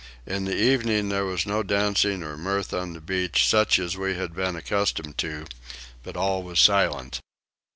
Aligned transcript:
In 0.25 0.45
the 0.45 0.55
evening 0.55 1.09
there 1.09 1.25
was 1.25 1.45
no 1.45 1.61
dancing 1.61 2.23
or 2.23 2.35
mirth 2.35 2.73
on 2.73 2.93
the 2.93 2.99
beach 2.99 3.47
such 3.47 3.77
as 3.77 3.95
we 3.95 4.15
had 4.15 4.33
been 4.33 4.55
accustomed 4.55 5.15
to, 5.19 5.45
but 6.01 6.17
all 6.17 6.41
was 6.41 6.59
silent. 6.59 7.19